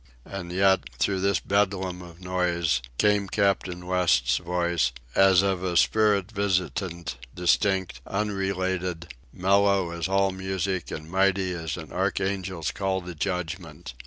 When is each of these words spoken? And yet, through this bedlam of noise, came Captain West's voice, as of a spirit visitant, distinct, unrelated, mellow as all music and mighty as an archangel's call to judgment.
And 0.25 0.51
yet, 0.51 0.79
through 0.97 1.19
this 1.19 1.39
bedlam 1.39 2.01
of 2.01 2.19
noise, 2.19 2.81
came 2.97 3.27
Captain 3.29 3.85
West's 3.85 4.37
voice, 4.37 4.91
as 5.13 5.43
of 5.43 5.63
a 5.63 5.77
spirit 5.77 6.31
visitant, 6.31 7.17
distinct, 7.35 8.01
unrelated, 8.07 9.13
mellow 9.31 9.91
as 9.91 10.07
all 10.07 10.31
music 10.31 10.89
and 10.89 11.07
mighty 11.07 11.53
as 11.53 11.77
an 11.77 11.91
archangel's 11.93 12.71
call 12.71 13.03
to 13.03 13.13
judgment. 13.13 13.93